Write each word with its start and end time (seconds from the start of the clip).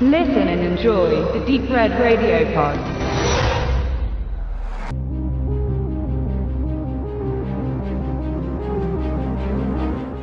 Listen 0.00 0.48
and 0.48 0.60
enjoy 0.60 1.24
the 1.32 1.38
Deep 1.46 1.70
Red 1.70 1.92
Radio 1.92 2.44
Pod. 2.52 2.76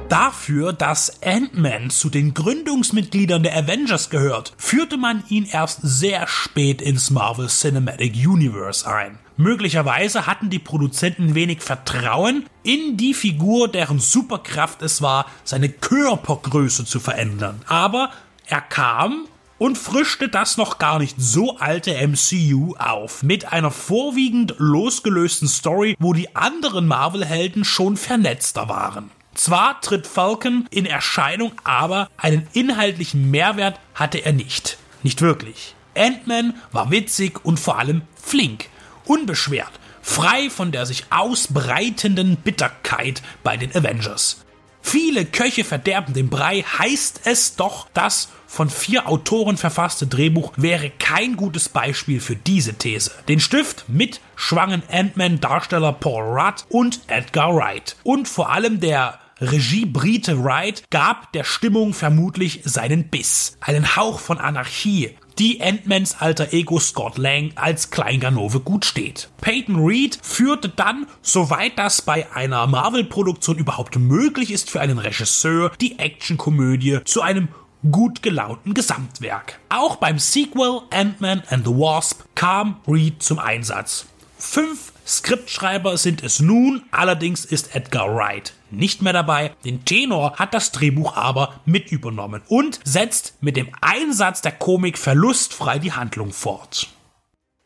Dafür, 0.09 0.73
dass 0.73 1.23
Ant-Man 1.23 1.89
zu 1.89 2.09
den 2.09 2.33
Gründungsmitgliedern 2.33 3.43
der 3.43 3.55
Avengers 3.55 4.09
gehört, 4.09 4.51
führte 4.57 4.97
man 4.97 5.23
ihn 5.29 5.45
erst 5.45 5.79
sehr 5.83 6.27
spät 6.27 6.81
ins 6.81 7.09
Marvel 7.09 7.47
Cinematic 7.47 8.15
Universe 8.27 8.85
ein. 8.85 9.19
Möglicherweise 9.37 10.27
hatten 10.27 10.49
die 10.49 10.59
Produzenten 10.59 11.33
wenig 11.33 11.61
Vertrauen 11.61 12.45
in 12.63 12.97
die 12.97 13.13
Figur, 13.13 13.69
deren 13.69 13.99
Superkraft 13.99 14.81
es 14.81 15.01
war, 15.01 15.27
seine 15.45 15.69
Körpergröße 15.69 16.83
zu 16.83 16.99
verändern. 16.99 17.61
Aber 17.67 18.11
er 18.47 18.59
kam 18.59 19.27
und 19.61 19.77
frischte 19.77 20.27
das 20.27 20.57
noch 20.57 20.79
gar 20.79 20.97
nicht 20.97 21.17
so 21.19 21.59
alte 21.59 21.93
MCU 22.07 22.73
auf 22.79 23.21
mit 23.21 23.53
einer 23.53 23.69
vorwiegend 23.69 24.55
losgelösten 24.57 25.47
Story, 25.47 25.95
wo 25.99 26.13
die 26.13 26.35
anderen 26.35 26.87
Marvel-Helden 26.87 27.63
schon 27.63 27.95
vernetzter 27.95 28.69
waren. 28.69 29.11
Zwar 29.35 29.79
tritt 29.79 30.07
Falcon 30.07 30.67
in 30.71 30.87
Erscheinung, 30.87 31.51
aber 31.63 32.09
einen 32.17 32.47
inhaltlichen 32.53 33.29
Mehrwert 33.29 33.79
hatte 33.93 34.25
er 34.25 34.33
nicht. 34.33 34.79
Nicht 35.03 35.21
wirklich. 35.21 35.75
Ant-Man 35.95 36.55
war 36.71 36.89
witzig 36.89 37.45
und 37.45 37.59
vor 37.59 37.77
allem 37.77 38.01
flink, 38.15 38.67
unbeschwert, 39.05 39.73
frei 40.01 40.49
von 40.49 40.71
der 40.71 40.87
sich 40.87 41.05
ausbreitenden 41.11 42.37
Bitterkeit 42.37 43.21
bei 43.43 43.57
den 43.57 43.75
Avengers. 43.75 44.43
Viele 44.91 45.23
Köche 45.23 45.63
verderben 45.63 46.13
den 46.13 46.29
Brei, 46.29 46.63
heißt 46.63 47.21
es 47.23 47.55
doch, 47.55 47.87
das 47.93 48.27
von 48.45 48.69
vier 48.69 49.07
Autoren 49.07 49.55
verfasste 49.55 50.05
Drehbuch 50.05 50.51
wäre 50.57 50.89
kein 50.89 51.37
gutes 51.37 51.69
Beispiel 51.69 52.19
für 52.19 52.35
diese 52.35 52.73
These. 52.73 53.09
Den 53.29 53.39
Stift 53.39 53.85
mit 53.87 54.19
schwangen 54.35 54.83
Ant-Man-Darsteller 54.91 55.93
Paul 55.93 56.37
Rudd 56.37 56.65
und 56.67 56.99
Edgar 57.07 57.55
Wright. 57.55 57.95
Und 58.03 58.27
vor 58.27 58.49
allem 58.49 58.81
der 58.81 59.17
Regie 59.39 59.85
Brite 59.85 60.43
Wright 60.43 60.83
gab 60.89 61.31
der 61.31 61.45
Stimmung 61.45 61.93
vermutlich 61.93 62.59
seinen 62.65 63.07
Biss. 63.07 63.55
Einen 63.61 63.95
Hauch 63.95 64.19
von 64.19 64.39
Anarchie, 64.39 65.15
die 65.39 65.61
Ant-Mans 65.61 66.17
alter 66.19 66.53
Ego 66.53 66.79
Scott 66.79 67.17
Lang 67.17 67.51
als 67.55 67.91
Kleinganove 67.91 68.59
gut 68.59 68.85
steht. 68.85 69.29
Peyton 69.41 69.83
Reed 69.85 70.19
führte 70.21 70.69
dann, 70.69 71.07
soweit 71.21 71.77
das 71.77 72.01
bei 72.01 72.31
einer 72.33 72.67
Marvel-Produktion 72.67 73.57
überhaupt 73.57 73.97
möglich 73.97 74.51
ist 74.51 74.69
für 74.69 74.81
einen 74.81 74.97
Regisseur, 74.97 75.71
die 75.81 75.99
Actionkomödie 75.99 76.99
zu 77.05 77.21
einem 77.21 77.49
gut 77.91 78.21
gelaunten 78.21 78.73
Gesamtwerk. 78.73 79.59
Auch 79.69 79.95
beim 79.95 80.19
Sequel 80.19 80.81
Ant-Man 80.91 81.43
and 81.49 81.65
the 81.65 81.71
Wasp 81.71 82.21
kam 82.35 82.79
Reed 82.87 83.23
zum 83.23 83.39
Einsatz. 83.39 84.05
Fünf 84.43 84.91
Skriptschreiber 85.05 85.97
sind 85.97 86.23
es 86.23 86.39
nun, 86.39 86.81
allerdings 86.89 87.45
ist 87.45 87.75
Edgar 87.75 88.13
Wright 88.13 88.53
nicht 88.71 89.03
mehr 89.03 89.13
dabei. 89.13 89.51
Den 89.63 89.85
Tenor 89.85 90.33
hat 90.37 90.53
das 90.55 90.71
Drehbuch 90.71 91.15
aber 91.15 91.61
mit 91.65 91.91
übernommen 91.91 92.41
und 92.47 92.79
setzt 92.83 93.35
mit 93.41 93.55
dem 93.55 93.69
Einsatz 93.81 94.41
der 94.41 94.51
Komik 94.51 94.97
verlustfrei 94.97 95.77
die 95.77 95.93
Handlung 95.93 96.31
fort. 96.31 96.89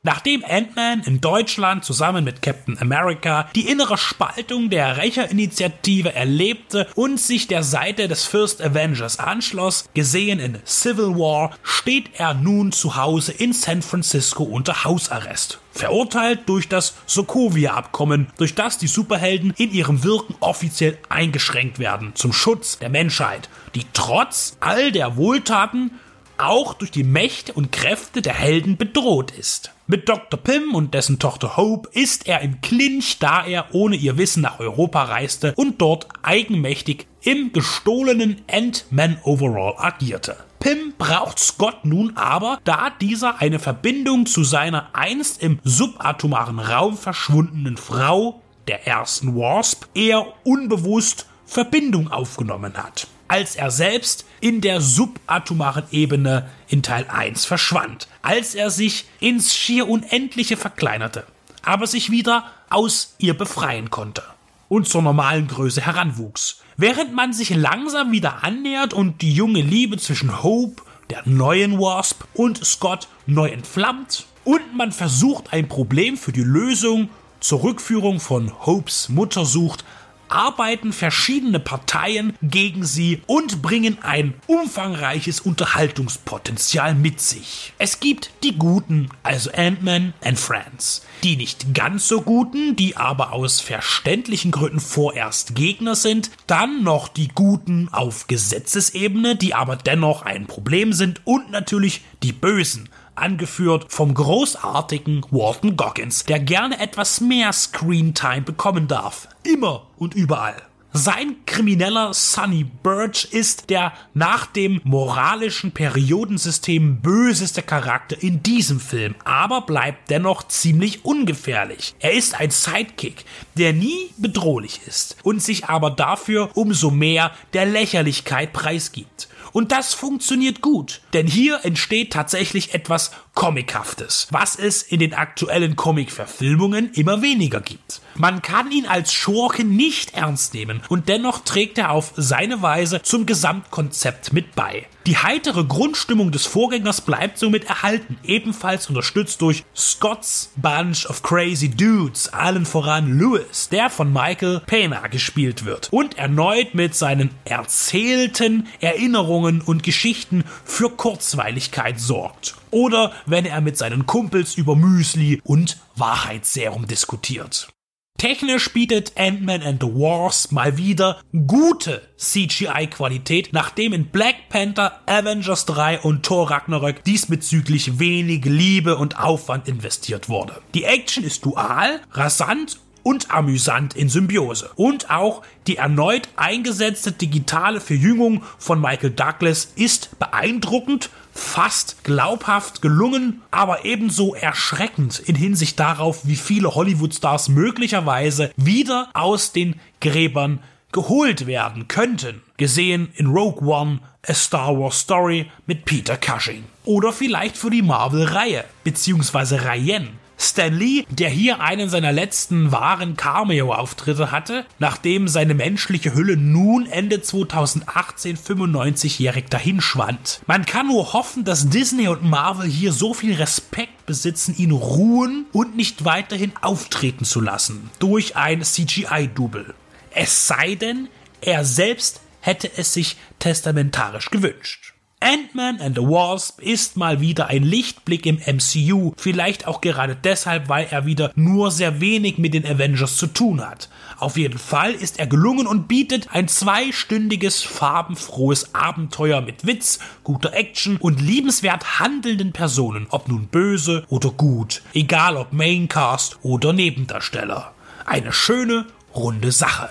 Nachdem 0.05 0.45
Ant-Man 0.47 1.01
in 1.07 1.19
Deutschland 1.19 1.83
zusammen 1.83 2.23
mit 2.23 2.43
Captain 2.43 2.77
America 2.79 3.49
die 3.55 3.67
innere 3.67 3.97
Spaltung 3.97 4.69
der 4.69 4.97
Rächerinitiative 4.97 6.13
erlebte 6.13 6.87
und 6.93 7.19
sich 7.19 7.47
der 7.47 7.63
Seite 7.63 8.07
des 8.07 8.23
First 8.23 8.61
Avengers 8.61 9.17
anschloss, 9.17 9.89
gesehen 9.95 10.37
in 10.37 10.59
Civil 10.63 11.15
War, 11.15 11.57
steht 11.63 12.11
er 12.19 12.35
nun 12.35 12.71
zu 12.71 12.95
Hause 12.95 13.31
in 13.31 13.51
San 13.51 13.81
Francisco 13.81 14.43
unter 14.43 14.83
Hausarrest. 14.83 15.59
Verurteilt 15.71 16.41
durch 16.45 16.69
das 16.69 16.94
Sokovia-Abkommen, 17.07 18.27
durch 18.38 18.53
das 18.53 18.77
die 18.77 18.85
Superhelden 18.85 19.55
in 19.57 19.71
ihrem 19.71 20.03
Wirken 20.03 20.35
offiziell 20.39 20.99
eingeschränkt 21.09 21.79
werden 21.79 22.11
zum 22.13 22.31
Schutz 22.31 22.77
der 22.77 22.89
Menschheit, 22.89 23.49
die 23.73 23.88
trotz 23.94 24.55
all 24.59 24.91
der 24.91 25.17
Wohltaten 25.17 25.99
auch 26.38 26.75
durch 26.75 26.91
die 26.91 27.03
Mächte 27.03 27.53
und 27.53 27.71
Kräfte 27.71 28.21
der 28.21 28.35
Helden 28.35 28.77
bedroht 28.77 29.31
ist. 29.31 29.71
Mit 29.88 30.09
Dr. 30.09 30.40
Pym 30.40 30.73
und 30.73 30.96
dessen 30.96 31.19
Tochter 31.19 31.57
Hope 31.57 31.88
ist 31.94 32.28
er 32.28 32.41
im 32.41 32.59
Clinch, 32.62 33.19
da 33.19 33.46
er 33.46 33.68
ohne 33.72 33.96
ihr 33.96 34.18
Wissen 34.18 34.41
nach 34.41 34.59
Europa 34.59 35.03
reiste 35.03 35.53
und 35.56 35.79
dort 35.79 36.07
eigenmächtig 36.23 37.06
im 37.22 37.53
gestohlenen 37.53 38.41
Ant-Man 38.51 39.19
Overall 39.24 39.75
agierte. 39.78 40.38
Pym 40.59 40.95
braucht 40.97 41.38
Scott 41.38 41.85
nun 41.85 42.18
aber, 42.18 42.57
da 42.63 42.90
dieser 43.00 43.41
eine 43.41 43.59
Verbindung 43.59 44.25
zu 44.25 44.44
seiner 44.44 44.90
einst 44.94 45.44
im 45.44 45.59
subatomaren 45.63 46.57
Raum 46.57 46.97
verschwundenen 46.97 47.78
Frau, 47.78 48.41
der 48.68 48.88
ersten 48.88 49.35
Wasp, 49.35 49.85
eher 49.94 50.25
unbewusst 50.44 51.28
Verbindung 51.45 52.12
aufgenommen 52.12 52.74
hat 52.75 53.07
als 53.28 53.56
er 53.56 53.72
selbst 53.72 54.25
in 54.40 54.62
der 54.62 54.81
subatomaren 54.81 55.86
Ebene 55.91 56.50
in 56.68 56.84
Teil 56.84 57.06
1 57.08 57.46
verschwand, 57.46 58.08
als 58.22 58.56
er 58.56 58.69
sich 58.69 59.06
ins 59.19 59.56
schier 59.56 59.88
Unendliche 59.88 60.58
verkleinerte, 60.58 61.25
aber 61.63 61.88
sich 61.88 62.12
wieder 62.12 62.46
aus 62.69 63.16
ihr 63.18 63.36
befreien 63.36 63.90
konnte 63.90 64.24
und 64.69 64.88
zur 64.88 65.02
normalen 65.02 65.47
Größe 65.47 65.81
heranwuchs. 65.81 66.62
Während 66.78 67.13
man 67.13 67.34
sich 67.34 67.52
langsam 67.52 68.12
wieder 68.12 68.44
annähert 68.44 68.94
und 68.94 69.22
die 69.22 69.34
junge 69.34 69.62
Liebe 69.62 69.97
zwischen 69.97 70.44
Hope, 70.44 70.84
der 71.09 71.22
neuen 71.25 71.80
Wasp, 71.80 72.24
und 72.34 72.63
Scott 72.66 73.07
neu 73.25 73.50
entflammt 73.50 74.25
und 74.44 74.75
man 74.75 74.92
versucht 74.92 75.53
ein 75.53 75.68
Problem 75.68 76.18
für 76.18 76.31
die 76.31 76.44
Lösung 76.44 77.09
zur 77.40 77.63
Rückführung 77.63 78.19
von 78.19 78.52
Hopes 78.66 79.09
Mutter 79.09 79.46
sucht, 79.46 79.86
arbeiten 80.35 80.91
verschiedene 80.91 81.62
Parteien 81.62 82.34
gegen 82.41 82.85
sie 82.85 83.22
und 83.25 83.62
bringen 83.62 83.97
ein 84.01 84.34
umfangreiches 84.47 85.40
Unterhaltungspotenzial 85.40 86.94
mit 86.94 87.22
sich. 87.22 87.73
Es 87.78 88.01
gibt 88.01 88.31
die 88.44 88.57
Guten, 88.57 89.09
also 89.24 89.50
Ant-Man 89.51 90.13
and 90.22 90.38
Friends. 90.38 91.06
Die 91.24 91.38
nicht 91.38 91.74
ganz 91.74 92.09
so 92.09 92.22
Guten, 92.22 92.75
die 92.75 92.97
aber 92.97 93.31
aus 93.31 93.62
verständlichen 93.62 94.51
Gründen 94.51 94.81
vorerst 94.81 95.56
Gegner 95.56 95.95
sind. 95.95 96.29
Dann 96.47 96.84
noch 96.84 97.07
die 97.07 97.29
Guten 97.29 97.88
auf 97.91 98.28
Gesetzesebene, 98.28 99.38
die 99.38 99.53
aber 99.53 99.78
dennoch 99.78 100.24
ein 100.24 100.47
Problem 100.47 100.91
sind. 100.91 101.22
Und 101.24 101.50
natürlich 101.50 102.01
die 102.24 102.34
Bösen, 102.34 102.90
angeführt 103.15 103.85
vom 103.89 104.13
großartigen 104.13 105.23
Walton 105.31 105.77
Goggins, 105.77 106.25
der 106.25 106.39
gerne 106.39 106.79
etwas 106.79 107.21
mehr 107.21 107.53
Screentime 107.53 108.41
bekommen 108.41 108.87
darf. 108.87 109.27
Immer 109.43 109.87
und 109.97 110.13
überall. 110.13 110.61
Sein 110.97 111.35
krimineller 111.45 112.13
Sonny 112.13 112.63
Birch 112.63 113.28
ist 113.31 113.69
der 113.69 113.91
nach 114.13 114.45
dem 114.45 114.79
moralischen 114.85 115.73
Periodensystem 115.73 117.01
böseste 117.01 117.61
Charakter 117.61 118.23
in 118.23 118.41
diesem 118.44 118.79
Film, 118.79 119.13
aber 119.25 119.63
bleibt 119.63 120.09
dennoch 120.09 120.47
ziemlich 120.47 121.03
ungefährlich. 121.03 121.95
Er 122.00 122.13
ist 122.13 122.39
ein 122.39 122.50
Sidekick, 122.50 123.25
der 123.56 123.73
nie 123.73 124.09
bedrohlich 124.16 124.79
ist 124.88 125.17
und 125.23 125.44
sich 125.44 125.66
aber 125.66 125.91
dafür 125.91 126.51
umso 126.53 126.91
mehr 126.91 127.31
der 127.51 127.66
Lächerlichkeit 127.66 128.53
preisgibt. 128.53 129.27
Und 129.51 129.73
das 129.73 129.94
funktioniert 129.94 130.62
gut, 130.62 131.01
denn 131.12 131.27
hier 131.27 131.59
entsteht 131.63 132.13
tatsächlich 132.13 132.73
etwas 132.73 133.12
Comichaftes, 133.33 134.27
was 134.31 134.56
es 134.56 134.81
in 134.81 135.01
den 135.01 135.13
aktuellen 135.13 135.75
Comic-Verfilmungen 135.75 136.94
immer 136.94 137.22
weniger 137.22 137.59
gibt. 137.59 138.00
Man 138.17 138.41
kann 138.41 138.71
ihn 138.71 138.85
als 138.85 139.13
Schurken 139.13 139.75
nicht 139.75 140.13
ernst 140.13 140.53
nehmen 140.53 140.81
und 140.87 141.09
dennoch 141.09 141.39
trägt 141.39 141.77
er 141.77 141.91
auf 141.91 142.13
seine 142.15 142.62
Weise 142.62 143.01
zum 143.01 143.25
Gesamtkonzept 143.25 144.31
mit 144.31 144.56
bei. 144.56 144.88
Die 145.06 145.17
heitere 145.17 145.65
Grundstimmung 145.65 146.31
des 146.31 146.47
Vorgängers 146.47 147.01
bleibt 147.01 147.38
somit 147.38 147.65
erhalten, 147.65 148.17
ebenfalls 148.23 148.88
unterstützt 148.88 149.41
durch 149.41 149.63
Scott's 149.75 150.51
Bunch 150.56 151.06
of 151.07 151.21
Crazy 151.21 151.69
Dudes, 151.69 152.29
allen 152.33 152.65
voran 152.65 153.19
Lewis, 153.19 153.69
der 153.69 153.89
von 153.89 154.12
Michael 154.12 154.61
Pena 154.65 155.06
gespielt 155.07 155.65
wird 155.65 155.89
und 155.91 156.18
erneut 156.18 156.73
mit 156.73 156.95
seinen 156.95 157.29
erzählten 157.44 158.68
Erinnerungen 158.79 159.61
und 159.61 159.83
Geschichten 159.83 160.44
für 160.63 160.89
Kurzweiligkeit 160.89 162.00
sorgt. 162.00 162.56
Oder 162.71 163.11
wenn 163.25 163.45
er 163.45 163.61
mit 163.61 163.77
seinen 163.77 164.06
Kumpels 164.07 164.56
über 164.56 164.75
Müsli 164.75 165.39
und 165.44 165.77
Wahrheitsserum 165.95 166.88
diskutiert. 166.88 167.75
Technisch 168.17 168.71
bietet 168.71 169.12
Ant-Man 169.17 169.62
and 169.62 169.83
the 169.83 169.89
Wasp 169.89 170.53
mal 170.53 170.77
wieder 170.77 171.21
gute 171.47 172.01
CGI-Qualität, 172.15 173.50
nachdem 173.51 173.91
in 173.91 174.06
Black 174.06 174.47
Panther, 174.47 175.01
Avengers 175.06 175.65
3 175.65 176.00
und 176.00 176.23
Thor 176.23 176.50
Ragnarök 176.50 177.03
diesbezüglich 177.03 178.00
wenig 178.00 178.45
Liebe 178.45 178.95
und 178.95 179.19
Aufwand 179.19 179.67
investiert 179.67 180.29
wurde. 180.29 180.62
Die 180.73 180.85
Action 180.85 181.25
ist 181.25 181.44
dual, 181.44 182.00
rasant 182.12 182.79
und 183.03 183.31
amüsant 183.31 183.95
in 183.95 184.07
Symbiose. 184.07 184.71
Und 184.75 185.11
auch 185.11 185.44
die 185.68 185.75
erneut 185.75 186.29
eingesetzte 186.38 187.11
digitale 187.11 187.81
Verjüngung 187.81 188.44
von 188.57 188.79
Michael 188.79 189.11
Douglas 189.11 189.73
ist 189.75 190.18
beeindruckend, 190.19 191.09
fast 191.35 192.03
glaubhaft 192.03 192.81
gelungen, 192.81 193.41
aber 193.51 193.85
ebenso 193.85 194.33
erschreckend 194.33 195.19
in 195.19 195.35
Hinsicht 195.35 195.79
darauf, 195.79 196.25
wie 196.25 196.37
viele 196.37 196.73
Hollywood-Stars 196.73 197.49
möglicherweise 197.49 198.51
wieder 198.55 199.09
aus 199.13 199.51
den 199.51 199.79
Gräbern 199.99 200.59
geholt 200.91 201.45
werden 201.45 201.89
könnten. 201.89 202.41
Gesehen 202.57 203.09
in 203.15 203.27
Rogue 203.27 203.67
One, 203.67 203.99
A 204.25 204.33
Star 204.33 204.79
Wars 204.79 205.01
Story 205.01 205.51
mit 205.67 205.83
Peter 205.83 206.17
Cushing. 206.17 206.63
Oder 206.85 207.11
vielleicht 207.11 207.57
für 207.57 207.69
die 207.69 207.81
Marvel-Reihe, 207.81 208.63
beziehungsweise 208.85 209.65
Reihen. 209.65 210.25
Stan 210.37 210.73
Lee, 210.73 211.05
der 211.09 211.29
hier 211.29 211.61
einen 211.61 211.89
seiner 211.89 212.11
letzten 212.11 212.71
wahren 212.71 213.15
Cameo-Auftritte 213.15 214.31
hatte, 214.31 214.65
nachdem 214.79 215.27
seine 215.27 215.53
menschliche 215.53 216.13
Hülle 216.13 216.37
nun 216.37 216.85
Ende 216.85 217.21
2018 217.21 218.37
95-jährig 218.37 219.45
dahinschwand. 219.49 220.41
Man 220.47 220.65
kann 220.65 220.87
nur 220.87 221.13
hoffen, 221.13 221.43
dass 221.43 221.69
Disney 221.69 222.07
und 222.07 222.23
Marvel 222.23 222.69
hier 222.69 222.91
so 222.91 223.13
viel 223.13 223.35
Respekt 223.35 224.05
besitzen, 224.05 224.55
ihn 224.57 224.71
ruhen 224.71 225.45
und 225.51 225.75
nicht 225.75 226.05
weiterhin 226.05 226.53
auftreten 226.61 227.25
zu 227.25 227.41
lassen 227.41 227.89
durch 227.99 228.35
ein 228.35 228.63
CGI-Double. 228.63 229.73
Es 230.11 230.47
sei 230.47 230.75
denn, 230.75 231.09
er 231.41 231.65
selbst 231.65 232.21
hätte 232.39 232.69
es 232.77 232.93
sich 232.93 233.17
testamentarisch 233.39 234.29
gewünscht. 234.29 234.94
Ant-Man 235.21 235.79
and 235.79 235.95
the 235.95 236.03
Wasp 236.03 236.62
ist 236.62 236.97
mal 236.97 237.21
wieder 237.21 237.47
ein 237.47 237.63
Lichtblick 237.63 238.25
im 238.25 238.35
MCU, 238.38 239.13
vielleicht 239.17 239.65
auch 239.65 239.81
gerade 239.81 240.15
deshalb, 240.15 240.67
weil 240.69 240.88
er 240.91 241.06
wieder 241.06 241.31
nur 241.35 241.71
sehr 241.71 242.01
wenig 242.01 242.38
mit 242.38 242.53
den 242.53 242.65
Avengers 242.65 243.17
zu 243.17 243.27
tun 243.27 243.65
hat. 243.65 243.89
Auf 244.17 244.38
jeden 244.38 244.59
Fall 244.59 244.91
ist 244.94 245.17
er 245.17 245.27
gelungen 245.27 245.67
und 245.67 245.88
bietet 245.88 246.29
ein 246.33 246.47
zweistündiges, 246.47 247.63
farbenfrohes 247.63 248.75
Abenteuer 248.75 249.41
mit 249.41 249.65
Witz, 249.65 250.00
guter 250.23 250.53
Action 250.53 250.97
und 250.97 251.21
liebenswert 251.21 252.00
handelnden 252.00 252.51
Personen, 252.51 253.07
ob 253.09 253.27
nun 253.27 253.47
böse 253.47 254.06
oder 254.09 254.31
gut, 254.31 254.81
egal 254.94 255.38
ob 255.38 255.53
Maincast 255.53 256.38
oder 256.44 256.73
Nebendarsteller. 256.73 257.73
Eine 258.06 258.31
schöne, 258.31 258.85
runde 259.15 259.51
Sache. 259.51 259.89